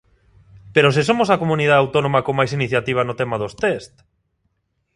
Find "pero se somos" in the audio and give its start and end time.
0.73-1.29